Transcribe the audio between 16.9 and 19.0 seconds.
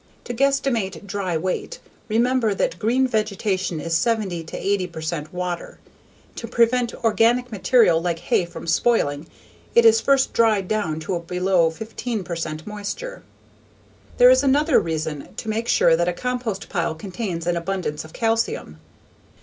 contains an abundance of calcium.